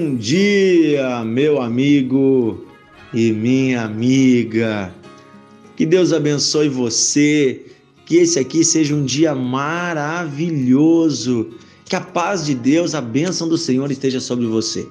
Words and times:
Bom 0.00 0.16
dia, 0.16 1.22
meu 1.26 1.60
amigo 1.60 2.64
e 3.12 3.32
minha 3.32 3.82
amiga. 3.82 4.94
Que 5.76 5.84
Deus 5.84 6.10
abençoe 6.10 6.70
você. 6.70 7.66
Que 8.06 8.16
esse 8.16 8.38
aqui 8.38 8.64
seja 8.64 8.94
um 8.94 9.04
dia 9.04 9.34
maravilhoso. 9.34 10.70
Que 11.84 11.94
a 11.96 12.00
paz 12.00 12.46
de 12.46 12.54
Deus, 12.54 12.94
a 12.94 13.02
bênção 13.02 13.46
do 13.46 13.58
Senhor 13.58 13.90
esteja 13.90 14.20
sobre 14.20 14.46
você. 14.46 14.88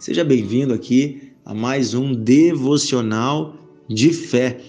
Seja 0.00 0.24
bem-vindo 0.24 0.74
aqui 0.74 1.30
a 1.44 1.54
mais 1.54 1.94
um 1.94 2.12
devocional 2.12 3.54
de 3.88 4.12
fé. 4.12 4.60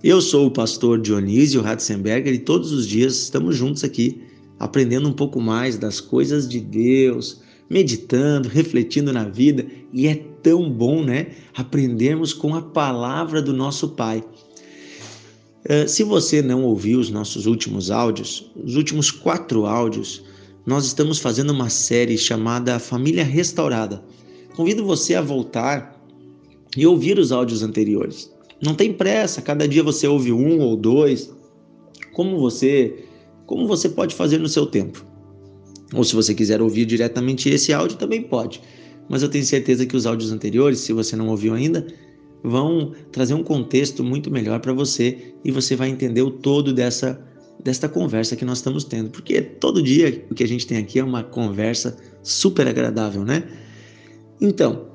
Eu 0.00 0.20
sou 0.20 0.46
o 0.46 0.50
pastor 0.52 1.00
Dionísio 1.00 1.60
Ratzenberger 1.60 2.32
e 2.32 2.38
todos 2.38 2.70
os 2.70 2.86
dias 2.86 3.16
estamos 3.16 3.56
juntos 3.56 3.82
aqui 3.82 4.22
aprendendo 4.60 5.08
um 5.08 5.12
pouco 5.12 5.40
mais 5.40 5.76
das 5.76 6.00
coisas 6.00 6.48
de 6.48 6.60
Deus, 6.60 7.42
meditando, 7.68 8.48
refletindo 8.48 9.12
na 9.12 9.24
vida, 9.24 9.66
e 9.92 10.06
é 10.06 10.14
tão 10.42 10.70
bom, 10.70 11.02
né? 11.02 11.28
Aprendermos 11.54 12.32
com 12.32 12.54
a 12.54 12.62
palavra 12.62 13.40
do 13.40 13.52
nosso 13.52 13.90
Pai. 13.90 14.22
Uh, 15.64 15.88
se 15.88 16.02
você 16.02 16.42
não 16.42 16.62
ouviu 16.62 17.00
os 17.00 17.10
nossos 17.10 17.46
últimos 17.46 17.90
áudios, 17.90 18.50
os 18.62 18.76
últimos 18.76 19.10
quatro 19.10 19.64
áudios, 19.64 20.22
nós 20.66 20.84
estamos 20.84 21.18
fazendo 21.18 21.50
uma 21.50 21.70
série 21.70 22.18
chamada 22.18 22.78
Família 22.78 23.24
Restaurada. 23.24 24.02
Convido 24.54 24.84
você 24.84 25.14
a 25.14 25.22
voltar 25.22 26.00
e 26.76 26.86
ouvir 26.86 27.18
os 27.18 27.32
áudios 27.32 27.62
anteriores. 27.62 28.30
Não 28.62 28.74
tem 28.74 28.92
pressa, 28.92 29.42
cada 29.42 29.66
dia 29.66 29.82
você 29.82 30.06
ouve 30.06 30.32
um 30.32 30.60
ou 30.60 30.76
dois, 30.76 31.32
como 32.12 32.38
você, 32.38 33.04
como 33.46 33.66
você 33.66 33.88
pode 33.88 34.14
fazer 34.14 34.38
no 34.38 34.48
seu 34.48 34.66
tempo. 34.66 35.04
Ou 35.94 36.04
se 36.04 36.14
você 36.14 36.34
quiser 36.34 36.60
ouvir 36.60 36.84
diretamente 36.84 37.48
esse 37.48 37.72
áudio, 37.72 37.96
também 37.96 38.22
pode. 38.22 38.60
Mas 39.08 39.22
eu 39.22 39.28
tenho 39.28 39.44
certeza 39.44 39.86
que 39.86 39.96
os 39.96 40.06
áudios 40.06 40.32
anteriores, 40.32 40.80
se 40.80 40.92
você 40.92 41.14
não 41.14 41.28
ouviu 41.28 41.54
ainda, 41.54 41.86
vão 42.42 42.92
trazer 43.10 43.34
um 43.34 43.42
contexto 43.42 44.04
muito 44.04 44.30
melhor 44.30 44.60
para 44.60 44.72
você 44.72 45.34
e 45.44 45.50
você 45.50 45.74
vai 45.74 45.88
entender 45.88 46.22
o 46.22 46.30
todo 46.30 46.72
dessa 46.72 47.22
desta 47.62 47.88
conversa 47.88 48.36
que 48.36 48.44
nós 48.44 48.58
estamos 48.58 48.84
tendo, 48.84 49.08
porque 49.08 49.40
todo 49.40 49.82
dia 49.82 50.26
o 50.30 50.34
que 50.34 50.42
a 50.42 50.48
gente 50.48 50.66
tem 50.66 50.76
aqui 50.76 50.98
é 50.98 51.04
uma 51.04 51.22
conversa 51.22 51.96
super 52.22 52.66
agradável, 52.66 53.24
né? 53.24 53.44
Então, 54.38 54.88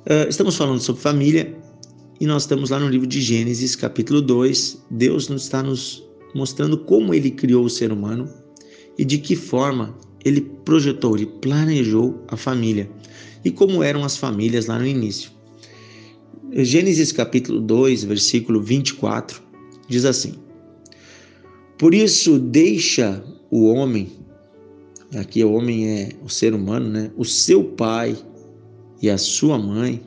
uh, 0.00 0.28
estamos 0.28 0.56
falando 0.56 0.80
sobre 0.80 1.00
família 1.00 1.56
e 2.20 2.26
nós 2.26 2.42
estamos 2.42 2.68
lá 2.68 2.78
no 2.78 2.88
livro 2.88 3.06
de 3.06 3.22
Gênesis, 3.22 3.74
capítulo 3.74 4.20
2. 4.20 4.84
Deus 4.90 5.30
está 5.30 5.62
nos 5.62 6.04
mostrando 6.34 6.76
como 6.76 7.14
ele 7.14 7.30
criou 7.30 7.64
o 7.64 7.70
ser 7.70 7.90
humano 7.90 8.28
e 8.98 9.04
de 9.04 9.16
que 9.16 9.34
forma 9.34 9.96
ele 10.24 10.40
projetou, 10.64 11.16
ele 11.16 11.26
planejou 11.26 12.22
a 12.28 12.36
família 12.36 12.90
e 13.44 13.50
como 13.50 13.82
eram 13.82 14.04
as 14.04 14.16
famílias 14.16 14.66
lá 14.66 14.78
no 14.78 14.86
início. 14.86 15.30
Gênesis 16.52 17.12
capítulo 17.12 17.60
2, 17.60 18.04
versículo 18.04 18.60
24, 18.60 19.40
diz 19.88 20.04
assim: 20.04 20.34
Por 21.78 21.94
isso 21.94 22.38
deixa 22.38 23.22
o 23.50 23.66
homem, 23.66 24.10
aqui 25.14 25.44
o 25.44 25.52
homem 25.52 25.88
é 25.88 26.08
o 26.24 26.28
ser 26.28 26.54
humano, 26.54 26.88
né? 26.88 27.10
O 27.16 27.24
seu 27.24 27.62
pai 27.62 28.16
e 29.00 29.08
a 29.08 29.16
sua 29.16 29.58
mãe, 29.58 30.02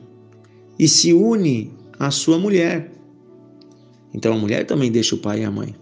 e 0.78 0.86
se 0.86 1.12
une 1.12 1.72
à 1.98 2.10
sua 2.10 2.38
mulher. 2.38 2.92
Então 4.12 4.34
a 4.34 4.38
mulher 4.38 4.66
também 4.66 4.92
deixa 4.92 5.14
o 5.14 5.18
pai 5.18 5.40
e 5.40 5.44
a 5.44 5.50
mãe. 5.50 5.74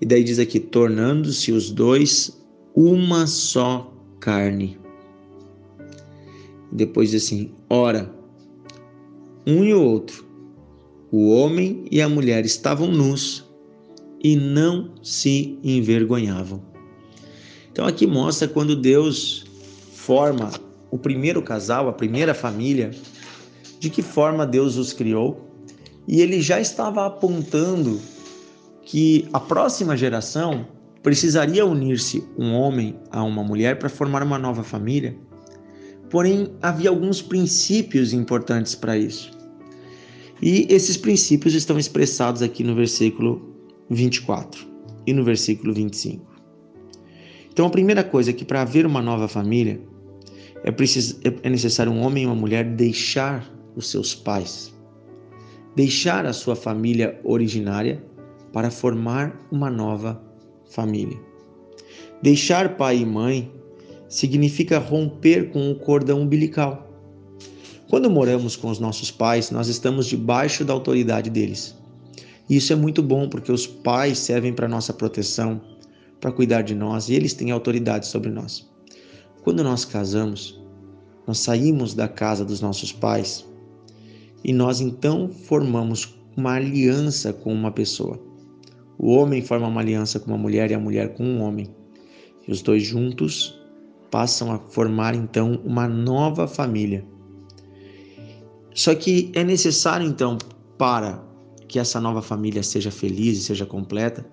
E 0.00 0.06
daí 0.06 0.22
diz 0.24 0.38
aqui: 0.38 0.60
tornando-se 0.60 1.52
os 1.52 1.70
dois 1.70 2.39
uma 2.74 3.26
só 3.26 3.92
carne. 4.18 4.78
Depois 6.70 7.14
assim: 7.14 7.52
ora, 7.68 8.14
um 9.46 9.64
e 9.64 9.74
o 9.74 9.82
outro, 9.82 10.24
o 11.10 11.30
homem 11.30 11.84
e 11.90 12.00
a 12.00 12.08
mulher 12.08 12.44
estavam 12.44 12.88
nus 12.88 13.44
e 14.22 14.36
não 14.36 14.90
se 15.02 15.58
envergonhavam. 15.64 16.62
Então 17.72 17.86
aqui 17.86 18.06
mostra 18.06 18.46
quando 18.46 18.76
Deus 18.76 19.44
forma 19.92 20.50
o 20.90 20.98
primeiro 20.98 21.40
casal, 21.42 21.88
a 21.88 21.92
primeira 21.92 22.34
família, 22.34 22.90
de 23.78 23.88
que 23.88 24.02
forma 24.02 24.46
Deus 24.46 24.76
os 24.76 24.92
criou, 24.92 25.48
e 26.06 26.20
ele 26.20 26.42
já 26.42 26.60
estava 26.60 27.06
apontando 27.06 28.00
que 28.82 29.28
a 29.32 29.40
próxima 29.40 29.96
geração 29.96 30.66
precisaria 31.02 31.64
unir-se 31.64 32.22
um 32.38 32.54
homem 32.54 32.94
a 33.10 33.22
uma 33.22 33.42
mulher 33.42 33.78
para 33.78 33.88
formar 33.88 34.22
uma 34.22 34.38
nova 34.38 34.62
família. 34.62 35.16
Porém, 36.10 36.52
havia 36.60 36.90
alguns 36.90 37.22
princípios 37.22 38.12
importantes 38.12 38.74
para 38.74 38.96
isso. 38.96 39.30
E 40.42 40.66
esses 40.70 40.96
princípios 40.96 41.54
estão 41.54 41.78
expressados 41.78 42.42
aqui 42.42 42.64
no 42.64 42.74
versículo 42.74 43.54
24 43.88 44.66
e 45.06 45.12
no 45.12 45.24
versículo 45.24 45.72
25. 45.72 46.30
Então, 47.52 47.66
a 47.66 47.70
primeira 47.70 48.02
coisa 48.02 48.30
é 48.30 48.32
que 48.32 48.44
para 48.44 48.62
haver 48.62 48.86
uma 48.86 49.02
nova 49.02 49.28
família, 49.28 49.80
é, 50.64 50.70
preciso, 50.70 51.20
é 51.42 51.48
necessário 51.50 51.92
um 51.92 52.00
homem 52.00 52.24
e 52.24 52.26
uma 52.26 52.34
mulher 52.34 52.64
deixar 52.64 53.48
os 53.74 53.90
seus 53.90 54.14
pais, 54.14 54.74
deixar 55.76 56.26
a 56.26 56.32
sua 56.32 56.56
família 56.56 57.20
originária 57.24 58.02
para 58.52 58.70
formar 58.70 59.38
uma 59.50 59.70
nova 59.70 60.14
família. 60.14 60.29
Deixar 62.22 62.76
pai 62.76 62.98
e 62.98 63.06
mãe 63.06 63.52
significa 64.08 64.78
romper 64.78 65.50
com 65.50 65.70
o 65.70 65.74
cordão 65.74 66.22
umbilical. 66.22 66.88
Quando 67.88 68.10
moramos 68.10 68.56
com 68.56 68.70
os 68.70 68.78
nossos 68.78 69.10
pais, 69.10 69.50
nós 69.50 69.68
estamos 69.68 70.06
debaixo 70.06 70.64
da 70.64 70.72
autoridade 70.72 71.28
deles. 71.28 71.76
E 72.48 72.56
isso 72.56 72.72
é 72.72 72.76
muito 72.76 73.02
bom 73.02 73.28
porque 73.28 73.50
os 73.50 73.66
pais 73.66 74.18
servem 74.18 74.52
para 74.52 74.68
nossa 74.68 74.92
proteção, 74.92 75.60
para 76.20 76.32
cuidar 76.32 76.62
de 76.62 76.74
nós 76.74 77.08
e 77.08 77.14
eles 77.14 77.34
têm 77.34 77.50
autoridade 77.50 78.06
sobre 78.06 78.30
nós. 78.30 78.68
Quando 79.42 79.64
nós 79.64 79.84
casamos, 79.84 80.60
nós 81.26 81.38
saímos 81.38 81.94
da 81.94 82.08
casa 82.08 82.44
dos 82.44 82.60
nossos 82.60 82.92
pais 82.92 83.46
e 84.44 84.52
nós 84.52 84.80
então 84.80 85.30
formamos 85.30 86.16
uma 86.36 86.54
aliança 86.54 87.32
com 87.32 87.52
uma 87.52 87.70
pessoa. 87.70 88.29
O 89.02 89.12
homem 89.12 89.40
forma 89.40 89.66
uma 89.66 89.80
aliança 89.80 90.20
com 90.20 90.26
uma 90.26 90.36
mulher 90.36 90.70
e 90.70 90.74
a 90.74 90.78
mulher 90.78 91.14
com 91.14 91.24
um 91.24 91.40
homem. 91.40 91.74
E 92.46 92.52
os 92.52 92.60
dois 92.60 92.82
juntos 92.82 93.58
passam 94.10 94.52
a 94.52 94.58
formar 94.58 95.14
então 95.14 95.58
uma 95.64 95.88
nova 95.88 96.46
família. 96.46 97.02
Só 98.74 98.94
que 98.94 99.32
é 99.34 99.42
necessário 99.42 100.06
então 100.06 100.36
para 100.76 101.24
que 101.66 101.78
essa 101.78 101.98
nova 101.98 102.20
família 102.20 102.62
seja 102.62 102.90
feliz 102.90 103.38
e 103.38 103.42
seja 103.42 103.64
completa, 103.64 104.30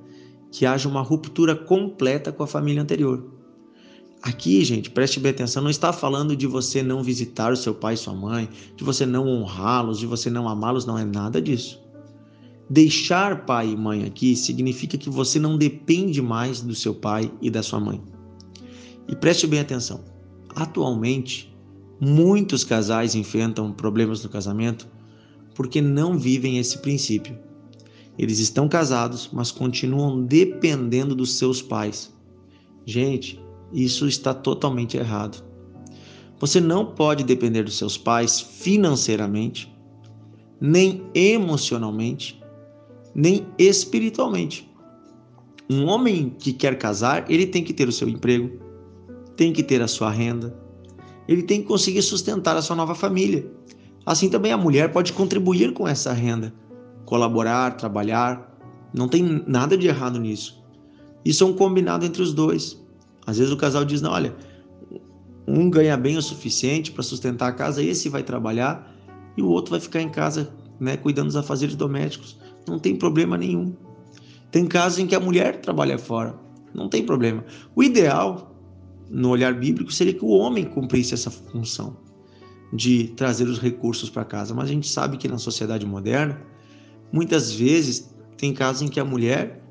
que 0.52 0.66
haja 0.66 0.90
uma 0.90 1.02
ruptura 1.02 1.56
completa 1.56 2.34
com 2.34 2.44
a 2.44 2.48
família 2.48 2.82
anterior. 2.82 3.26
Aqui, 4.22 4.66
gente, 4.66 4.90
preste 4.92 5.18
bem 5.18 5.32
atenção, 5.32 5.64
não 5.64 5.70
está 5.70 5.94
falando 5.94 6.36
de 6.36 6.46
você 6.46 6.84
não 6.84 7.02
visitar 7.02 7.54
o 7.54 7.58
seu 7.58 7.74
pai 7.74 7.94
e 7.94 7.98
sua 7.98 8.14
mãe, 8.14 8.50
de 8.76 8.84
você 8.84 9.06
não 9.06 9.30
honrá-los, 9.30 9.98
de 9.98 10.06
você 10.06 10.30
não 10.30 10.50
amá-los, 10.50 10.86
não 10.86 10.98
é 10.98 11.06
nada 11.06 11.42
disso. 11.42 11.87
Deixar 12.70 13.46
pai 13.46 13.70
e 13.70 13.78
mãe 13.78 14.04
aqui 14.04 14.36
significa 14.36 14.98
que 14.98 15.10
você 15.10 15.40
não 15.40 15.58
depende 15.58 16.22
mais 16.22 16.62
do 16.62 16.76
seu 16.76 16.94
pai 16.94 17.32
e 17.42 17.50
da 17.50 17.64
sua 17.64 17.80
mãe. 17.80 18.02
E 19.08 19.16
preste 19.16 19.48
bem 19.48 19.60
atenção: 19.60 20.04
atualmente, 20.54 21.56
muitos 22.00 22.64
casais 22.64 23.16
enfrentam 23.16 23.72
problemas 23.72 24.24
no 24.24 24.30
casamento 24.30 24.88
porque 25.56 25.82
não 25.82 26.18
vivem 26.18 26.60
esse 26.60 26.78
princípio. 26.80 27.38
Eles 28.18 28.40
estão 28.40 28.68
casados, 28.68 29.30
mas 29.32 29.50
continuam 29.50 30.24
dependendo 30.24 31.16
dos 31.16 31.36
seus 31.36 31.62
pais. 31.62 32.14
Gente, 32.86 33.40
isso 33.72 34.08
está 34.08 34.34
totalmente 34.34 34.98
errado. 34.98 35.44
Você 36.40 36.60
não 36.60 36.86
pode 36.86 37.24
depender 37.24 37.64
dos 37.64 37.78
seus 37.78 37.98
pais 37.98 38.40
financeiramente, 38.40 39.74
nem 40.60 41.04
emocionalmente, 41.14 42.37
nem 43.14 43.48
espiritualmente. 43.58 44.70
Um 45.70 45.86
homem 45.86 46.34
que 46.40 46.54
quer 46.54 46.78
casar, 46.78 47.30
ele 47.30 47.46
tem 47.46 47.64
que 47.64 47.74
ter 47.74 47.88
o 47.88 47.92
seu 47.92 48.08
emprego, 48.08 48.58
tem 49.36 49.52
que 49.52 49.62
ter 49.62 49.82
a 49.82 49.88
sua 49.88 50.10
renda, 50.10 50.58
ele 51.28 51.44
tem 51.44 51.62
que 51.62 51.68
conseguir 51.68 52.02
sustentar 52.02 52.56
a 52.56 52.62
sua 52.62 52.76
nova 52.76 52.96
família. 52.96 53.52
Assim 54.06 54.30
também 54.30 54.54
a 54.54 54.58
mulher 54.58 54.94
pode 54.94 55.12
contribuir 55.12 55.74
com 55.74 55.86
essa 55.86 56.14
renda, 56.14 56.54
colaborar, 57.06 57.76
trabalhar, 57.76 58.58
não 58.94 59.10
tem 59.10 59.44
nada 59.46 59.78
de 59.78 59.88
errado 59.88 60.18
nisso. 60.20 60.64
Isso 61.26 61.44
é 61.44 61.48
um 61.48 61.54
combinado 61.54 62.06
entre 62.06 62.22
os 62.22 62.34
dois. 62.34 62.82
Às 63.26 63.38
vezes 63.38 63.52
o 63.52 63.58
casal 63.58 63.84
diz: 63.84 64.02
não, 64.02 64.12
olha, 64.12 64.34
um 65.46 65.70
ganha 65.70 65.98
bem 65.98 66.16
o 66.16 66.22
suficiente 66.22 66.94
para 66.94 67.04
sustentar 67.04 67.50
a 67.50 67.52
casa, 67.52 67.84
esse 67.84 68.08
vai 68.08 68.24
trabalhar 68.24 68.96
e 69.36 69.42
o 69.42 69.50
outro 69.50 69.72
vai 69.72 69.82
ficar 69.82 70.02
em 70.02 70.10
casa, 70.10 70.50
né, 70.80 70.96
cuidando 70.96 71.28
dos 71.28 71.36
afazeres 71.36 71.76
domésticos 71.76 72.38
não 72.68 72.80
tem 72.80 72.96
problema 72.96 73.38
nenhum. 73.38 73.74
Tem 74.52 74.66
casos 74.66 75.00
em 75.00 75.08
que 75.08 75.16
a 75.16 75.20
mulher 75.20 75.62
trabalha 75.62 75.98
fora, 75.98 76.38
não 76.74 76.90
tem 76.90 77.06
problema. 77.06 77.44
O 77.76 77.84
ideal, 77.84 78.56
no 79.10 79.30
olhar 79.30 79.54
bíblico, 79.54 79.92
seria 79.92 80.14
que 80.14 80.24
o 80.24 80.30
homem 80.30 80.66
cumprisse 80.66 81.14
essa 81.14 81.30
função. 81.32 81.98
de 82.74 83.10
trazer 83.16 83.48
os 83.48 83.60
recursos 83.60 84.10
para 84.10 84.26
casa, 84.26 84.54
mas 84.54 84.66
a 84.66 84.74
gente 84.74 84.88
sabe 84.88 85.18
que 85.18 85.28
na 85.28 85.38
sociedade 85.38 85.86
moderna, 85.86 86.42
muitas 87.12 87.52
vezes 87.52 88.14
tem 88.38 88.54
casos 88.54 88.82
em 88.82 88.88
que 88.88 89.00
a 89.00 89.06
mulher 89.06 89.64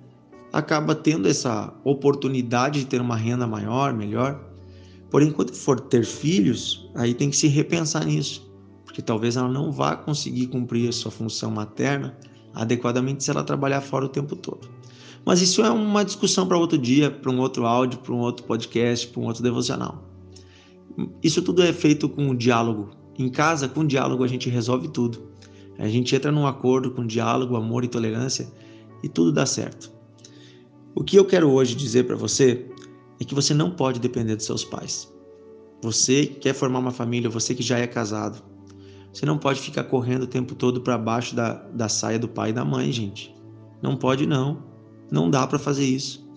acaba 0.52 0.94
tendo 0.94 1.28
essa 1.28 1.72
oportunidade 1.84 2.81
de 2.81 2.87
ter 2.87 3.00
uma 3.00 3.16
renda 3.16 3.46
maior, 3.46 3.92
melhor. 3.92 4.42
Porém, 5.10 5.31
quando 5.31 5.54
for 5.54 5.78
ter 5.78 6.04
filhos, 6.04 6.90
aí 6.94 7.12
tem 7.12 7.31
que 7.31 7.37
se 7.37 7.49
repensar 7.49 8.04
nisso, 8.06 8.50
porque 8.84 9.02
talvez 9.02 9.37
ela 9.37 9.49
não 9.49 9.70
vá 9.70 9.94
conseguir 9.94 10.46
cumprir 10.46 10.88
a 10.88 10.92
sua 10.92 11.10
função 11.10 11.50
materna 11.50 12.16
adequadamente 12.56 13.23
se 13.23 13.31
ela 13.31 13.44
trabalhar 13.44 13.82
fora 13.82 14.06
o 14.06 14.08
tempo 14.08 14.35
todo. 14.35 14.69
Mas 15.25 15.43
isso 15.43 15.62
é 15.62 15.70
uma 15.70 16.05
discussão 16.05 16.47
para 16.49 16.56
outro 16.56 16.79
dia, 16.79 17.11
para 17.11 17.31
um 17.31 17.38
outro 17.38 17.67
áudio, 17.67 17.99
para 17.99 18.14
um 18.14 18.19
outro 18.19 18.44
podcast, 18.47 19.06
para 19.08 19.20
um 19.20 19.26
outro 19.26 19.43
devocional. 19.43 20.03
Isso 21.23 21.43
tudo 21.43 21.62
é 21.62 21.73
feito 21.73 22.08
com 22.08 22.35
diálogo. 22.35 22.91
Em 23.19 23.29
casa, 23.29 23.69
com 23.69 23.85
diálogo, 23.85 24.25
a 24.25 24.29
gente 24.29 24.49
resolve 24.49 24.88
tudo. 24.88 25.29
A 25.79 25.88
gente 25.88 26.17
entra 26.17 26.32
num 26.32 26.47
acordo 26.47 26.91
com 26.91 27.06
diálogo, 27.06 27.56
amor 27.56 27.85
e 27.85 27.88
tolerância 27.88 28.50
e 29.02 29.09
tudo 29.09 29.31
dá 29.31 29.44
certo. 29.44 29.93
O 30.94 31.05
que 31.05 31.17
eu 31.17 31.25
quero 31.26 31.50
hoje 31.50 31.75
dizer 31.75 32.05
para 32.05 32.17
você 32.17 32.67
é 33.20 33.25
que 33.25 33.35
você 33.35 33.52
não 33.52 33.70
pode 33.70 34.00
depender 34.00 34.37
dos 34.37 34.47
seus 34.47 34.64
pais. 34.64 35.12
Você 35.82 36.26
que 36.26 36.35
quer 36.37 36.55
formar 36.55 36.79
uma 36.79 36.91
família, 36.91 37.29
você 37.29 37.55
que 37.55 37.62
já 37.62 37.79
é 37.79 37.87
casado, 37.87 38.43
você 39.16 39.24
não 39.24 39.38
pode 39.38 39.62
ficar 39.62 39.84
correndo 39.84 40.24
o 40.24 40.26
tempo 40.26 40.54
todo 40.54 40.82
para 40.82 40.98
baixo 40.98 41.34
da, 41.34 41.54
da 41.72 41.88
saia 41.88 42.18
do 42.18 42.28
pai 42.28 42.50
e 42.50 42.52
da 42.52 42.66
mãe, 42.66 42.92
gente. 42.92 43.34
Não 43.80 43.96
pode, 43.96 44.26
não. 44.26 44.62
Não 45.10 45.30
dá 45.30 45.46
para 45.46 45.58
fazer 45.58 45.86
isso. 45.86 46.28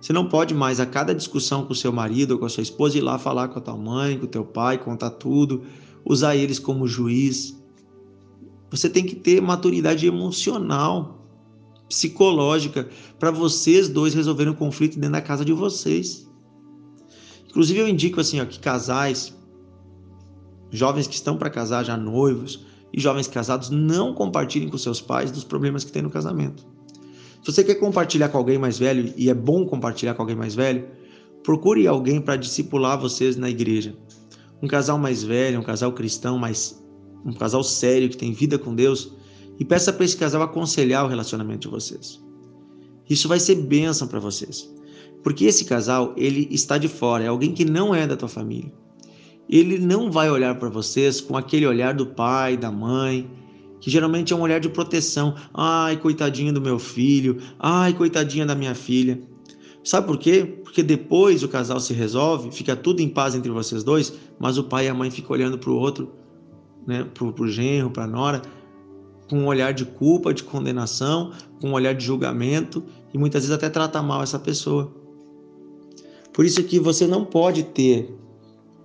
Você 0.00 0.12
não 0.12 0.28
pode 0.28 0.52
mais, 0.52 0.80
a 0.80 0.86
cada 0.86 1.14
discussão 1.14 1.64
com 1.64 1.72
o 1.72 1.76
seu 1.76 1.92
marido 1.92 2.32
ou 2.32 2.40
com 2.40 2.44
a 2.44 2.48
sua 2.48 2.64
esposa, 2.64 2.98
ir 2.98 3.02
lá 3.02 3.20
falar 3.20 3.46
com 3.46 3.60
a 3.60 3.62
tua 3.62 3.76
mãe, 3.76 4.18
com 4.18 4.24
o 4.24 4.28
teu 4.28 4.44
pai, 4.44 4.78
contar 4.78 5.10
tudo, 5.10 5.62
usar 6.04 6.34
eles 6.34 6.58
como 6.58 6.88
juiz. 6.88 7.56
Você 8.68 8.90
tem 8.90 9.06
que 9.06 9.14
ter 9.14 9.40
maturidade 9.40 10.04
emocional, 10.04 11.24
psicológica, 11.88 12.88
para 13.16 13.30
vocês 13.30 13.88
dois 13.88 14.12
resolverem 14.12 14.52
o 14.52 14.56
conflito 14.56 14.94
dentro 14.94 15.12
da 15.12 15.20
casa 15.20 15.44
de 15.44 15.52
vocês. 15.52 16.28
Inclusive, 17.48 17.78
eu 17.78 17.86
indico 17.86 18.20
assim, 18.20 18.40
ó, 18.40 18.44
que 18.44 18.58
casais, 18.58 19.32
jovens 20.72 21.06
que 21.06 21.14
estão 21.14 21.36
para 21.36 21.50
casar, 21.50 21.84
já 21.84 21.96
noivos, 21.96 22.66
e 22.92 23.00
jovens 23.00 23.28
casados, 23.28 23.70
não 23.70 24.14
compartilhem 24.14 24.68
com 24.68 24.76
seus 24.76 25.00
pais 25.00 25.30
dos 25.30 25.44
problemas 25.44 25.84
que 25.84 25.92
tem 25.92 26.02
no 26.02 26.10
casamento. 26.10 26.66
Se 27.42 27.52
você 27.52 27.64
quer 27.64 27.76
compartilhar 27.76 28.28
com 28.28 28.38
alguém 28.38 28.58
mais 28.58 28.78
velho, 28.78 29.12
e 29.16 29.30
é 29.30 29.34
bom 29.34 29.66
compartilhar 29.66 30.14
com 30.14 30.22
alguém 30.22 30.36
mais 30.36 30.54
velho, 30.54 30.86
procure 31.42 31.86
alguém 31.86 32.20
para 32.20 32.36
discipular 32.36 33.00
vocês 33.00 33.36
na 33.36 33.48
igreja. 33.48 33.94
Um 34.62 34.68
casal 34.68 34.98
mais 34.98 35.22
velho, 35.22 35.58
um 35.58 35.62
casal 35.62 35.92
cristão, 35.92 36.38
mais 36.38 36.80
um 37.24 37.32
casal 37.32 37.62
sério 37.62 38.08
que 38.08 38.16
tem 38.16 38.32
vida 38.32 38.58
com 38.58 38.74
Deus, 38.74 39.12
e 39.58 39.64
peça 39.64 39.92
para 39.92 40.04
esse 40.04 40.16
casal 40.16 40.42
aconselhar 40.42 41.04
o 41.04 41.08
relacionamento 41.08 41.68
de 41.68 41.68
vocês. 41.68 42.20
Isso 43.08 43.28
vai 43.28 43.38
ser 43.38 43.56
bênção 43.56 44.08
para 44.08 44.18
vocês. 44.18 44.68
Porque 45.22 45.44
esse 45.44 45.64
casal, 45.64 46.14
ele 46.16 46.48
está 46.50 46.78
de 46.78 46.88
fora, 46.88 47.24
é 47.24 47.28
alguém 47.28 47.52
que 47.52 47.64
não 47.64 47.94
é 47.94 48.06
da 48.06 48.16
tua 48.16 48.28
família. 48.28 48.72
Ele 49.52 49.76
não 49.78 50.10
vai 50.10 50.30
olhar 50.30 50.54
para 50.54 50.70
vocês 50.70 51.20
com 51.20 51.36
aquele 51.36 51.66
olhar 51.66 51.92
do 51.92 52.06
pai, 52.06 52.56
da 52.56 52.72
mãe, 52.72 53.30
que 53.82 53.90
geralmente 53.90 54.32
é 54.32 54.36
um 54.36 54.40
olhar 54.40 54.58
de 54.58 54.70
proteção. 54.70 55.34
Ai, 55.52 55.98
coitadinho 55.98 56.54
do 56.54 56.60
meu 56.60 56.78
filho. 56.78 57.36
Ai, 57.58 57.92
coitadinha 57.92 58.46
da 58.46 58.54
minha 58.54 58.74
filha. 58.74 59.20
Sabe 59.84 60.06
por 60.06 60.16
quê? 60.16 60.60
Porque 60.64 60.82
depois 60.82 61.42
o 61.42 61.48
casal 61.48 61.78
se 61.80 61.92
resolve, 61.92 62.50
fica 62.50 62.74
tudo 62.74 63.00
em 63.00 63.10
paz 63.10 63.34
entre 63.34 63.50
vocês 63.50 63.84
dois, 63.84 64.14
mas 64.38 64.56
o 64.56 64.64
pai 64.64 64.86
e 64.86 64.88
a 64.88 64.94
mãe 64.94 65.10
ficam 65.10 65.32
olhando 65.32 65.58
para 65.58 65.70
o 65.70 65.76
outro, 65.76 66.10
né, 66.86 67.04
para 67.04 67.24
o 67.26 67.48
genro, 67.48 67.90
para 67.90 68.04
a 68.04 68.06
nora, 68.06 68.40
com 69.28 69.40
um 69.40 69.46
olhar 69.48 69.74
de 69.74 69.84
culpa, 69.84 70.32
de 70.32 70.44
condenação, 70.44 71.30
com 71.60 71.70
um 71.70 71.72
olhar 71.74 71.94
de 71.94 72.06
julgamento 72.06 72.82
e 73.12 73.18
muitas 73.18 73.42
vezes 73.42 73.54
até 73.54 73.68
trata 73.68 74.00
mal 74.00 74.22
essa 74.22 74.38
pessoa. 74.38 74.94
Por 76.32 76.46
isso 76.46 76.62
que 76.64 76.78
você 76.78 77.06
não 77.06 77.24
pode 77.24 77.64
ter 77.64 78.21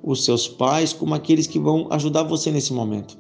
os 0.08 0.24
seus 0.24 0.48
pais 0.48 0.94
como 0.94 1.14
aqueles 1.14 1.48
que 1.48 1.60
vão 1.60 1.88
ajudar 1.92 2.24
você 2.24 2.50
nesse 2.50 2.72
momento. 2.72 3.18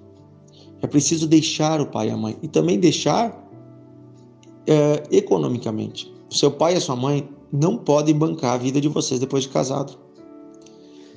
É 0.82 0.88
preciso 0.88 1.28
deixar 1.28 1.82
o 1.82 1.88
pai 1.88 2.08
e 2.08 2.12
a 2.12 2.18
mãe 2.18 2.38
e 2.42 2.48
também 2.48 2.80
deixar 2.80 3.46
é, 4.66 5.04
economicamente. 5.12 6.14
Seu 6.30 6.50
pai 6.50 6.76
e 6.76 6.78
a 6.78 6.82
sua 6.82 6.96
mãe 6.96 7.28
não 7.52 7.78
podem 7.78 8.16
bancar 8.16 8.54
a 8.54 8.58
vida 8.58 8.80
de 8.80 8.88
vocês 8.88 9.20
depois 9.20 9.44
de 9.44 9.50
casado. 9.50 9.98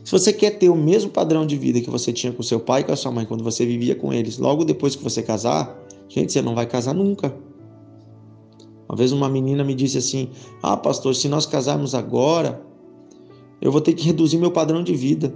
Se 0.04 0.10
você 0.10 0.32
quer 0.32 0.58
ter 0.58 0.68
o 0.68 0.74
mesmo 0.74 1.10
padrão 1.10 1.46
de 1.46 1.56
vida 1.56 1.80
que 1.80 1.90
você 1.90 2.12
tinha 2.12 2.32
com 2.32 2.42
seu 2.42 2.58
pai 2.58 2.80
e 2.80 2.84
com 2.84 2.92
a 2.92 2.96
sua 2.96 3.12
mãe 3.12 3.24
quando 3.24 3.44
você 3.44 3.64
vivia 3.64 3.94
com 3.94 4.12
eles, 4.12 4.38
logo 4.38 4.64
depois 4.64 4.96
que 4.96 5.04
você 5.04 5.22
casar, 5.22 5.78
gente, 6.08 6.32
você 6.32 6.42
não 6.42 6.54
vai 6.54 6.66
casar 6.66 6.94
nunca. 6.94 7.32
Uma 8.88 8.96
vez 8.96 9.12
uma 9.12 9.28
menina 9.28 9.62
me 9.62 9.74
disse 9.74 9.98
assim: 9.98 10.30
Ah, 10.62 10.76
pastor, 10.76 11.14
se 11.14 11.28
nós 11.28 11.46
casarmos 11.46 11.94
agora, 11.94 12.60
eu 13.60 13.70
vou 13.70 13.80
ter 13.80 13.92
que 13.92 14.04
reduzir 14.04 14.36
meu 14.36 14.50
padrão 14.50 14.82
de 14.82 14.96
vida. 14.96 15.32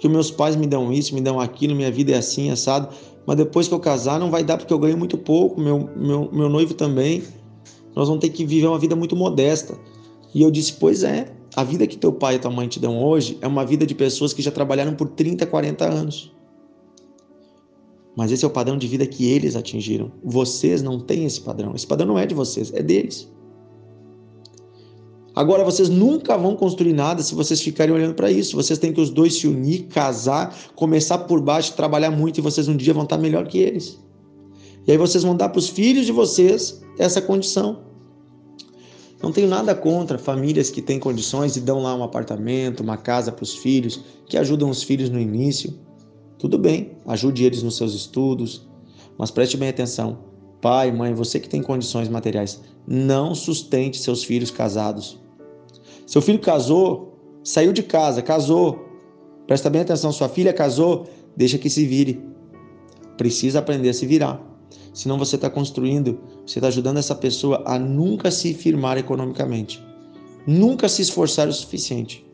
Porque 0.00 0.08
meus 0.08 0.30
pais 0.30 0.56
me 0.56 0.66
dão 0.66 0.90
isso, 0.90 1.14
me 1.14 1.20
dão 1.20 1.38
aquilo, 1.38 1.74
minha 1.74 1.90
vida 1.90 2.12
é 2.12 2.16
assim, 2.16 2.50
assado 2.50 2.88
mas 3.26 3.36
depois 3.36 3.68
que 3.68 3.74
eu 3.74 3.78
casar 3.78 4.18
não 4.18 4.30
vai 4.30 4.42
dar 4.42 4.56
porque 4.56 4.72
eu 4.72 4.78
ganho 4.78 4.98
muito 4.98 5.16
pouco, 5.16 5.60
meu, 5.60 5.88
meu, 5.96 6.28
meu 6.32 6.48
noivo 6.48 6.74
também. 6.74 7.22
Nós 7.94 8.08
vamos 8.08 8.20
ter 8.20 8.30
que 8.30 8.44
viver 8.44 8.66
uma 8.66 8.78
vida 8.78 8.96
muito 8.96 9.14
modesta. 9.14 9.78
E 10.34 10.42
eu 10.42 10.50
disse: 10.50 10.72
Pois 10.72 11.02
é, 11.02 11.32
a 11.54 11.62
vida 11.62 11.86
que 11.86 11.96
teu 11.96 12.12
pai 12.12 12.36
e 12.36 12.38
tua 12.38 12.50
mãe 12.50 12.66
te 12.68 12.80
dão 12.80 13.00
hoje 13.00 13.38
é 13.40 13.46
uma 13.46 13.64
vida 13.64 13.86
de 13.86 13.94
pessoas 13.94 14.32
que 14.32 14.42
já 14.42 14.50
trabalharam 14.50 14.94
por 14.94 15.08
30, 15.10 15.46
40 15.46 15.84
anos. 15.84 16.32
Mas 18.16 18.32
esse 18.32 18.44
é 18.44 18.48
o 18.48 18.50
padrão 18.50 18.76
de 18.76 18.88
vida 18.88 19.06
que 19.06 19.30
eles 19.30 19.54
atingiram. 19.54 20.10
Vocês 20.24 20.82
não 20.82 20.98
têm 20.98 21.24
esse 21.24 21.40
padrão. 21.40 21.72
Esse 21.74 21.86
padrão 21.86 22.08
não 22.08 22.18
é 22.18 22.26
de 22.26 22.34
vocês, 22.34 22.72
é 22.74 22.82
deles. 22.82 23.30
Agora, 25.34 25.64
vocês 25.64 25.88
nunca 25.88 26.36
vão 26.36 26.56
construir 26.56 26.92
nada 26.92 27.22
se 27.22 27.34
vocês 27.34 27.60
ficarem 27.60 27.94
olhando 27.94 28.14
para 28.14 28.30
isso. 28.30 28.56
Vocês 28.56 28.78
têm 28.78 28.92
que 28.92 29.00
os 29.00 29.10
dois 29.10 29.34
se 29.38 29.46
unir, 29.46 29.84
casar, 29.84 30.56
começar 30.74 31.18
por 31.18 31.40
baixo, 31.40 31.74
trabalhar 31.74 32.10
muito 32.10 32.38
e 32.38 32.40
vocês 32.40 32.66
um 32.66 32.76
dia 32.76 32.92
vão 32.92 33.04
estar 33.04 33.16
melhor 33.16 33.46
que 33.46 33.58
eles. 33.58 33.98
E 34.86 34.92
aí 34.92 34.98
vocês 34.98 35.22
vão 35.22 35.36
dar 35.36 35.48
para 35.50 35.58
os 35.58 35.68
filhos 35.68 36.06
de 36.06 36.12
vocês 36.12 36.82
essa 36.98 37.22
condição. 37.22 37.90
Não 39.22 39.30
tenho 39.30 39.48
nada 39.48 39.74
contra 39.74 40.18
famílias 40.18 40.70
que 40.70 40.80
têm 40.80 40.98
condições 40.98 41.54
e 41.54 41.60
dão 41.60 41.82
lá 41.82 41.94
um 41.94 42.02
apartamento, 42.02 42.82
uma 42.82 42.96
casa 42.96 43.30
para 43.30 43.42
os 43.42 43.54
filhos, 43.54 44.02
que 44.26 44.36
ajudam 44.38 44.70
os 44.70 44.82
filhos 44.82 45.10
no 45.10 45.20
início. 45.20 45.78
Tudo 46.38 46.58
bem, 46.58 46.92
ajude 47.06 47.44
eles 47.44 47.62
nos 47.62 47.76
seus 47.76 47.94
estudos, 47.94 48.66
mas 49.18 49.30
preste 49.30 49.58
bem 49.58 49.68
atenção. 49.68 50.18
Pai, 50.62 50.90
mãe, 50.90 51.12
você 51.12 51.38
que 51.38 51.48
tem 51.48 51.62
condições 51.62 52.08
materiais, 52.08 52.62
não 52.92 53.36
sustente 53.36 53.98
seus 53.98 54.24
filhos 54.24 54.50
casados. 54.50 55.16
Seu 56.04 56.20
filho 56.20 56.40
casou, 56.40 57.16
saiu 57.44 57.72
de 57.72 57.84
casa, 57.84 58.20
casou. 58.20 58.84
Presta 59.46 59.70
bem 59.70 59.82
atenção, 59.82 60.10
sua 60.10 60.28
filha 60.28 60.52
casou, 60.52 61.08
deixa 61.36 61.56
que 61.56 61.70
se 61.70 61.86
vire. 61.86 62.20
Precisa 63.16 63.60
aprender 63.60 63.90
a 63.90 63.94
se 63.94 64.06
virar. 64.06 64.44
Senão 64.92 65.16
você 65.16 65.36
está 65.36 65.48
construindo, 65.48 66.18
você 66.44 66.58
está 66.58 66.66
ajudando 66.66 66.96
essa 66.96 67.14
pessoa 67.14 67.62
a 67.64 67.78
nunca 67.78 68.28
se 68.28 68.52
firmar 68.52 68.98
economicamente. 68.98 69.80
Nunca 70.44 70.88
se 70.88 71.00
esforçar 71.02 71.46
o 71.46 71.52
suficiente. 71.52 72.26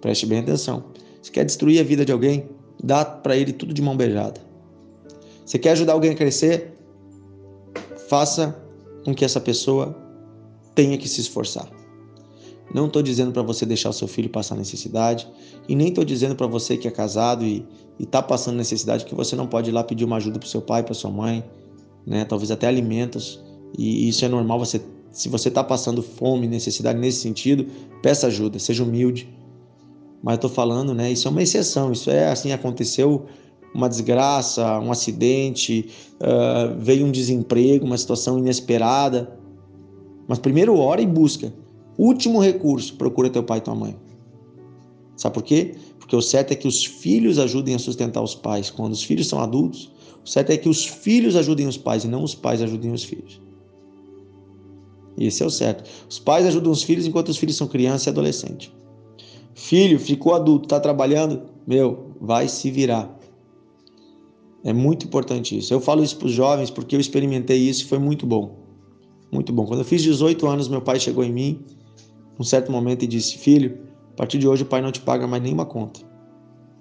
Preste 0.00 0.26
bem 0.26 0.40
atenção. 0.40 0.86
Você 1.22 1.30
quer 1.30 1.44
destruir 1.44 1.78
a 1.78 1.84
vida 1.84 2.04
de 2.04 2.10
alguém? 2.10 2.48
Dá 2.82 3.04
para 3.04 3.36
ele 3.36 3.52
tudo 3.52 3.72
de 3.72 3.82
mão 3.82 3.96
beijada. 3.96 4.40
Você 5.46 5.60
quer 5.60 5.72
ajudar 5.72 5.92
alguém 5.92 6.10
a 6.10 6.16
crescer? 6.16 6.72
Faça 8.08 8.59
com 9.04 9.14
que 9.14 9.24
essa 9.24 9.40
pessoa 9.40 9.96
tenha 10.74 10.96
que 10.96 11.08
se 11.08 11.20
esforçar. 11.20 11.68
Não 12.72 12.86
estou 12.86 13.02
dizendo 13.02 13.32
para 13.32 13.42
você 13.42 13.66
deixar 13.66 13.90
o 13.90 13.92
seu 13.92 14.06
filho 14.06 14.30
passar 14.30 14.54
necessidade 14.54 15.28
e 15.68 15.74
nem 15.74 15.88
estou 15.88 16.04
dizendo 16.04 16.36
para 16.36 16.46
você 16.46 16.76
que 16.76 16.86
é 16.86 16.90
casado 16.90 17.44
e 17.44 17.66
está 17.98 18.22
passando 18.22 18.56
necessidade 18.56 19.04
que 19.04 19.14
você 19.14 19.34
não 19.34 19.46
pode 19.46 19.70
ir 19.70 19.72
lá 19.72 19.82
pedir 19.82 20.04
uma 20.04 20.16
ajuda 20.16 20.38
para 20.38 20.48
seu 20.48 20.62
pai, 20.62 20.82
para 20.82 20.94
sua 20.94 21.10
mãe, 21.10 21.44
né? 22.06 22.24
Talvez 22.24 22.50
até 22.50 22.68
alimentos. 22.68 23.42
E 23.76 24.08
isso 24.08 24.24
é 24.24 24.28
normal. 24.28 24.58
Você, 24.60 24.80
se 25.10 25.28
você 25.28 25.48
está 25.48 25.64
passando 25.64 26.02
fome, 26.02 26.46
necessidade 26.46 26.98
nesse 26.98 27.20
sentido, 27.20 27.66
peça 28.02 28.28
ajuda, 28.28 28.58
seja 28.58 28.84
humilde. 28.84 29.28
Mas 30.22 30.36
estou 30.36 30.50
falando, 30.50 30.94
né? 30.94 31.10
Isso 31.10 31.26
é 31.26 31.30
uma 31.30 31.42
exceção. 31.42 31.90
Isso 31.90 32.10
é 32.10 32.28
assim 32.28 32.52
aconteceu 32.52 33.26
uma 33.74 33.88
desgraça, 33.88 34.78
um 34.80 34.90
acidente, 34.90 35.88
uh, 36.20 36.78
veio 36.78 37.06
um 37.06 37.10
desemprego, 37.10 37.86
uma 37.86 37.98
situação 37.98 38.38
inesperada. 38.38 39.38
Mas 40.26 40.38
primeiro 40.38 40.76
ora 40.76 41.00
e 41.00 41.06
busca. 41.06 41.52
Último 41.98 42.40
recurso, 42.40 42.96
procura 42.96 43.30
teu 43.30 43.42
pai 43.42 43.58
e 43.58 43.60
tua 43.60 43.74
mãe. 43.74 43.96
Sabe 45.16 45.34
por 45.34 45.42
quê? 45.42 45.74
Porque 45.98 46.16
o 46.16 46.22
certo 46.22 46.52
é 46.52 46.54
que 46.54 46.66
os 46.66 46.84
filhos 46.84 47.38
ajudem 47.38 47.74
a 47.74 47.78
sustentar 47.78 48.22
os 48.22 48.34
pais. 48.34 48.70
Quando 48.70 48.92
os 48.92 49.02
filhos 49.02 49.28
são 49.28 49.38
adultos, 49.38 49.92
o 50.24 50.28
certo 50.28 50.50
é 50.50 50.56
que 50.56 50.68
os 50.68 50.86
filhos 50.86 51.36
ajudem 51.36 51.66
os 51.66 51.76
pais 51.76 52.04
e 52.04 52.08
não 52.08 52.24
os 52.24 52.34
pais 52.34 52.62
ajudem 52.62 52.92
os 52.92 53.04
filhos. 53.04 53.40
Esse 55.18 55.42
é 55.42 55.46
o 55.46 55.50
certo. 55.50 55.84
Os 56.08 56.18
pais 56.18 56.46
ajudam 56.46 56.72
os 56.72 56.82
filhos 56.82 57.06
enquanto 57.06 57.28
os 57.28 57.36
filhos 57.36 57.56
são 57.56 57.66
criança 57.66 58.08
e 58.08 58.10
adolescente. 58.10 58.72
Filho, 59.54 59.98
ficou 59.98 60.34
adulto, 60.34 60.64
está 60.64 60.80
trabalhando? 60.80 61.42
Meu, 61.66 62.16
vai 62.18 62.48
se 62.48 62.70
virar. 62.70 63.19
É 64.64 64.72
muito 64.72 65.06
importante 65.06 65.56
isso. 65.56 65.72
Eu 65.72 65.80
falo 65.80 66.02
isso 66.02 66.16
para 66.16 66.26
os 66.26 66.32
jovens 66.32 66.70
porque 66.70 66.94
eu 66.94 67.00
experimentei 67.00 67.58
isso 67.58 67.84
e 67.84 67.86
foi 67.86 67.98
muito 67.98 68.26
bom. 68.26 68.58
Muito 69.32 69.52
bom. 69.52 69.64
Quando 69.64 69.80
eu 69.80 69.84
fiz 69.84 70.02
18 70.02 70.46
anos, 70.46 70.68
meu 70.68 70.82
pai 70.82 70.98
chegou 70.98 71.24
em 71.24 71.32
mim, 71.32 71.60
num 72.38 72.44
certo 72.44 72.70
momento, 72.70 73.04
e 73.04 73.06
disse: 73.06 73.38
Filho, 73.38 73.78
a 74.12 74.16
partir 74.16 74.38
de 74.38 74.46
hoje 74.46 74.62
o 74.64 74.66
pai 74.66 74.82
não 74.82 74.90
te 74.90 75.00
paga 75.00 75.26
mais 75.26 75.42
nenhuma 75.42 75.64
conta. 75.64 76.00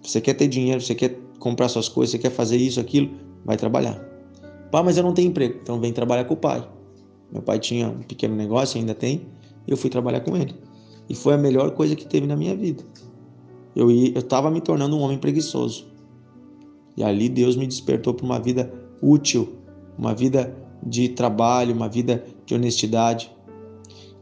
Você 0.01 0.19
quer 0.19 0.33
ter 0.33 0.47
dinheiro, 0.47 0.81
você 0.81 0.95
quer 0.95 1.19
comprar 1.39 1.69
suas 1.69 1.87
coisas, 1.87 2.11
você 2.11 2.17
quer 2.17 2.31
fazer 2.31 2.57
isso, 2.57 2.79
aquilo, 2.79 3.11
vai 3.45 3.55
trabalhar. 3.55 3.95
Pai, 4.71 4.83
mas 4.83 4.97
eu 4.97 5.03
não 5.03 5.13
tenho 5.13 5.29
emprego, 5.29 5.59
então 5.61 5.79
vem 5.79 5.93
trabalhar 5.93 6.25
com 6.25 6.33
o 6.33 6.37
pai. 6.37 6.67
Meu 7.31 7.41
pai 7.41 7.59
tinha 7.59 7.89
um 7.89 7.99
pequeno 7.99 8.35
negócio, 8.35 8.79
ainda 8.79 8.93
tem, 8.93 9.27
eu 9.67 9.77
fui 9.77 9.89
trabalhar 9.89 10.21
com 10.21 10.35
ele. 10.35 10.55
E 11.07 11.15
foi 11.15 11.33
a 11.33 11.37
melhor 11.37 11.71
coisa 11.71 11.95
que 11.95 12.05
teve 12.05 12.27
na 12.27 12.35
minha 12.35 12.55
vida. 12.55 12.83
Eu 13.75 13.91
estava 13.91 14.49
me 14.49 14.61
tornando 14.61 14.95
um 14.97 15.01
homem 15.01 15.17
preguiçoso. 15.17 15.88
E 16.99 17.03
ali 17.03 17.29
Deus 17.29 17.55
me 17.55 17.65
despertou 17.65 18.13
para 18.13 18.25
uma 18.25 18.37
vida 18.37 18.69
útil, 19.01 19.55
uma 19.97 20.13
vida 20.13 20.53
de 20.83 21.07
trabalho, 21.07 21.73
uma 21.73 21.87
vida 21.87 22.25
de 22.45 22.53
honestidade. 22.53 23.31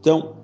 Então, 0.00 0.36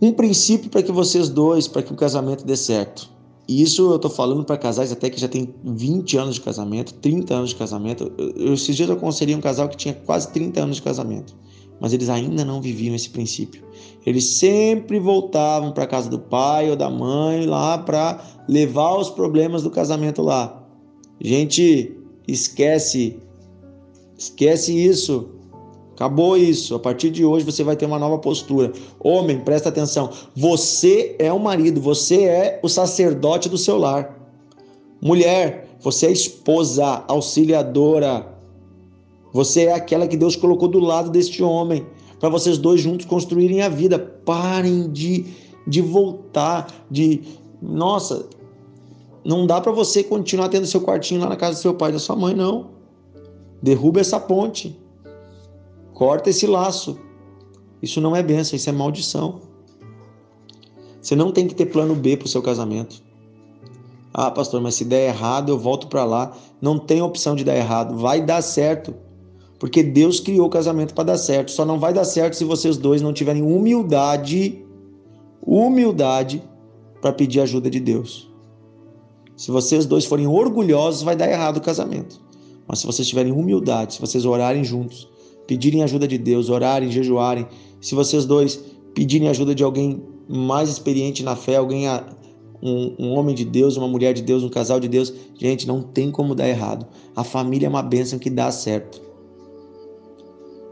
um 0.00 0.12
princípio 0.12 0.70
para 0.70 0.84
que 0.84 0.92
vocês 0.92 1.28
dois, 1.28 1.66
para 1.66 1.82
que 1.82 1.92
o 1.92 1.96
casamento 1.96 2.46
dê 2.46 2.56
certo. 2.56 3.10
E 3.48 3.60
isso 3.60 3.90
eu 3.90 3.96
estou 3.96 4.10
falando 4.10 4.44
para 4.44 4.56
casais 4.56 4.92
até 4.92 5.10
que 5.10 5.20
já 5.20 5.26
tem 5.26 5.52
20 5.64 6.16
anos 6.16 6.36
de 6.36 6.40
casamento, 6.42 6.94
30 6.94 7.34
anos 7.34 7.50
de 7.50 7.56
casamento. 7.56 8.12
Eu, 8.36 8.54
esses 8.54 8.76
dias 8.76 8.88
eu 8.88 8.94
aconselhei 8.94 9.34
um 9.34 9.40
casal 9.40 9.68
que 9.68 9.76
tinha 9.76 9.94
quase 9.94 10.28
30 10.32 10.60
anos 10.60 10.76
de 10.76 10.82
casamento, 10.82 11.34
mas 11.80 11.92
eles 11.92 12.08
ainda 12.08 12.44
não 12.44 12.62
viviam 12.62 12.94
esse 12.94 13.10
princípio. 13.10 13.64
Eles 14.06 14.24
sempre 14.24 15.00
voltavam 15.00 15.72
para 15.72 15.88
casa 15.88 16.08
do 16.08 16.20
pai 16.20 16.70
ou 16.70 16.76
da 16.76 16.88
mãe 16.88 17.46
lá 17.46 17.78
para 17.78 18.24
levar 18.48 18.96
os 18.96 19.10
problemas 19.10 19.64
do 19.64 19.70
casamento 19.72 20.22
lá. 20.22 20.61
Gente, 21.24 21.96
esquece, 22.26 23.16
esquece 24.18 24.74
isso. 24.76 25.28
Acabou 25.94 26.36
isso. 26.36 26.74
A 26.74 26.80
partir 26.80 27.10
de 27.10 27.24
hoje 27.24 27.44
você 27.44 27.62
vai 27.62 27.76
ter 27.76 27.86
uma 27.86 27.98
nova 27.98 28.18
postura. 28.18 28.72
Homem, 28.98 29.38
presta 29.38 29.68
atenção. 29.68 30.10
Você 30.34 31.14
é 31.20 31.32
o 31.32 31.38
marido, 31.38 31.80
você 31.80 32.24
é 32.24 32.60
o 32.60 32.68
sacerdote 32.68 33.48
do 33.48 33.56
seu 33.56 33.78
lar. 33.78 34.18
Mulher, 35.00 35.68
você 35.80 36.06
é 36.06 36.08
a 36.08 36.12
esposa, 36.12 37.04
auxiliadora. 37.06 38.26
Você 39.32 39.66
é 39.66 39.74
aquela 39.74 40.08
que 40.08 40.16
Deus 40.16 40.34
colocou 40.34 40.66
do 40.66 40.80
lado 40.80 41.08
deste 41.08 41.40
homem 41.40 41.86
para 42.18 42.28
vocês 42.30 42.58
dois 42.58 42.80
juntos 42.80 43.06
construírem 43.06 43.62
a 43.62 43.68
vida. 43.68 43.96
Parem 43.98 44.90
de, 44.90 45.24
de 45.68 45.80
voltar, 45.80 46.84
de 46.90 47.20
nossa, 47.60 48.26
não 49.24 49.46
dá 49.46 49.60
para 49.60 49.72
você 49.72 50.02
continuar 50.02 50.48
tendo 50.48 50.66
seu 50.66 50.80
quartinho 50.80 51.20
lá 51.20 51.28
na 51.28 51.36
casa 51.36 51.58
do 51.58 51.62
seu 51.62 51.74
pai 51.74 51.90
e 51.90 51.92
da 51.92 51.98
sua 51.98 52.16
mãe, 52.16 52.34
não. 52.34 52.70
Derruba 53.62 54.00
essa 54.00 54.18
ponte. 54.18 54.76
Corta 55.94 56.30
esse 56.30 56.46
laço. 56.46 56.98
Isso 57.80 58.00
não 58.00 58.16
é 58.16 58.22
bênção, 58.22 58.56
isso 58.56 58.68
é 58.68 58.72
maldição. 58.72 59.40
Você 61.00 61.14
não 61.14 61.32
tem 61.32 61.46
que 61.46 61.54
ter 61.54 61.66
plano 61.66 61.94
B 61.94 62.16
para 62.16 62.26
o 62.26 62.28
seu 62.28 62.42
casamento. 62.42 63.02
Ah, 64.14 64.30
pastor, 64.30 64.60
mas 64.60 64.74
se 64.74 64.84
der 64.84 65.08
errado, 65.08 65.50
eu 65.50 65.58
volto 65.58 65.86
para 65.86 66.04
lá. 66.04 66.36
Não 66.60 66.78
tem 66.78 67.00
opção 67.00 67.34
de 67.34 67.44
dar 67.44 67.56
errado. 67.56 67.96
Vai 67.96 68.20
dar 68.20 68.42
certo. 68.42 68.94
Porque 69.58 69.82
Deus 69.82 70.18
criou 70.20 70.46
o 70.48 70.50
casamento 70.50 70.94
para 70.94 71.04
dar 71.04 71.18
certo. 71.18 71.50
Só 71.52 71.64
não 71.64 71.78
vai 71.78 71.92
dar 71.92 72.04
certo 72.04 72.34
se 72.34 72.44
vocês 72.44 72.76
dois 72.76 73.00
não 73.00 73.12
tiverem 73.12 73.42
humildade, 73.42 74.64
humildade 75.40 76.42
para 77.00 77.12
pedir 77.12 77.40
ajuda 77.40 77.70
de 77.70 77.80
Deus. 77.80 78.31
Se 79.36 79.50
vocês 79.50 79.86
dois 79.86 80.04
forem 80.04 80.26
orgulhosos, 80.26 81.02
vai 81.02 81.16
dar 81.16 81.30
errado 81.30 81.56
o 81.56 81.60
casamento. 81.60 82.20
Mas 82.66 82.80
se 82.80 82.86
vocês 82.86 83.08
tiverem 83.08 83.32
humildade, 83.32 83.94
se 83.94 84.00
vocês 84.00 84.24
orarem 84.24 84.64
juntos, 84.64 85.08
pedirem 85.46 85.82
ajuda 85.82 86.06
de 86.06 86.18
Deus, 86.18 86.48
orarem, 86.48 86.90
jejuarem, 86.90 87.46
se 87.80 87.94
vocês 87.94 88.24
dois 88.24 88.62
pedirem 88.94 89.28
ajuda 89.28 89.54
de 89.54 89.64
alguém 89.64 90.02
mais 90.28 90.68
experiente 90.68 91.22
na 91.22 91.34
fé, 91.34 91.56
alguém 91.56 91.86
um, 92.62 92.94
um, 92.98 93.10
homem 93.12 93.34
de 93.34 93.44
Deus, 93.44 93.76
uma 93.76 93.88
mulher 93.88 94.14
de 94.14 94.22
Deus, 94.22 94.44
um 94.44 94.48
casal 94.48 94.78
de 94.78 94.88
Deus, 94.88 95.12
gente, 95.36 95.66
não 95.66 95.82
tem 95.82 96.10
como 96.10 96.34
dar 96.34 96.48
errado. 96.48 96.86
A 97.16 97.24
família 97.24 97.66
é 97.66 97.68
uma 97.68 97.82
bênção 97.82 98.18
que 98.18 98.30
dá 98.30 98.50
certo. 98.50 99.02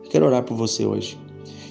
Quero 0.09 0.27
orar 0.27 0.45
por 0.45 0.57
você 0.57 0.85
hoje. 0.85 1.19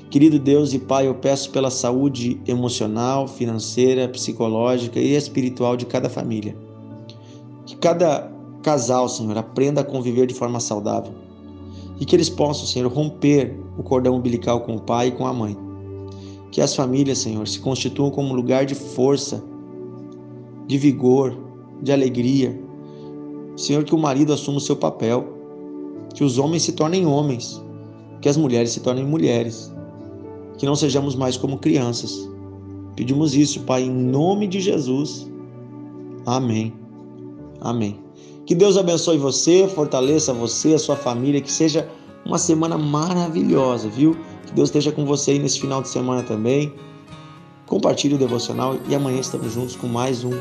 Querido 0.10 0.40
Deus 0.40 0.74
e 0.74 0.80
Pai, 0.80 1.08
eu 1.08 1.16
peço 1.16 1.52
pela 1.52 1.70
saúde 1.70 2.42
emocional, 2.48 3.28
financeira, 3.28 4.10
psicológica 4.10 5.00
e 5.00 5.16
espiritual 5.16 5.78
de 5.78 5.86
cada 5.86 6.10
família. 6.10 6.56
Que 7.70 7.76
cada 7.76 8.32
casal, 8.64 9.08
Senhor, 9.08 9.38
aprenda 9.38 9.82
a 9.82 9.84
conviver 9.84 10.26
de 10.26 10.34
forma 10.34 10.60
saudável. 10.60 11.14
E 12.00 12.06
que 12.06 12.16
eles 12.16 12.30
possam, 12.30 12.66
Senhor, 12.66 12.92
romper 12.92 13.58
o 13.78 13.84
cordão 13.84 14.16
umbilical 14.16 14.62
com 14.62 14.76
o 14.76 14.82
pai 14.82 15.10
e 15.10 15.12
com 15.12 15.28
a 15.28 15.34
mãe. 15.34 15.56
Que 16.52 16.62
as 16.62 16.76
famílias, 16.76 17.20
Senhor, 17.20 17.48
se 17.48 17.60
constituam 17.60 18.10
como 18.10 18.34
lugar 18.34 18.66
de 18.66 18.74
força, 18.74 19.44
de 20.66 20.78
vigor, 20.78 21.38
de 21.82 21.92
alegria. 21.92 22.60
Senhor, 23.56 23.84
que 23.84 23.94
o 23.94 24.00
marido 24.00 24.34
assuma 24.34 24.58
o 24.58 24.62
seu 24.62 24.76
papel. 24.76 25.28
Que 26.16 26.24
os 26.24 26.40
homens 26.40 26.64
se 26.64 26.72
tornem 26.72 27.06
homens 27.06 27.62
que 28.22 28.30
as 28.30 28.38
mulheres 28.38 28.72
se 28.72 28.80
tornem 28.82 29.06
mulheres, 29.06 29.74
que 30.58 30.66
não 30.66 30.76
sejamos 30.76 31.16
mais 31.16 31.38
como 31.38 31.58
crianças. 31.58 32.30
Pedimos 32.96 33.34
isso, 33.34 33.62
Pai, 33.62 33.84
em 33.84 33.92
nome 33.92 34.48
de 34.48 34.60
Jesus. 34.60 35.30
Amém. 36.26 36.74
Amém. 37.62 38.00
Que 38.46 38.56
Deus 38.56 38.78
abençoe 38.78 39.18
você, 39.18 39.68
fortaleça 39.68 40.34
você, 40.34 40.74
a 40.74 40.80
sua 40.80 40.96
família, 40.96 41.42
que 41.42 41.52
seja 41.52 41.88
uma 42.26 42.38
semana 42.38 42.78
maravilhosa, 42.78 43.88
viu? 43.90 44.18
Que 44.46 44.54
Deus 44.54 44.70
esteja 44.70 44.92
com 44.92 45.06
você 45.06 45.32
aí 45.32 45.40
nesse 45.40 45.60
final 45.60 45.82
de 45.82 45.90
semana 45.90 46.24
também. 46.24 46.74
Compartilhe 47.66 48.16
o 48.16 48.18
devocional 48.18 48.78
e 48.88 48.96
amanhã 48.96 49.20
estamos 49.20 49.54
juntos 49.54 49.76
com 49.76 49.88
mais 49.88 50.24
um 50.24 50.32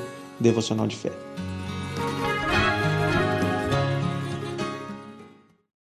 devocional 0.41 0.87
de 0.87 0.97
fé. 0.97 1.13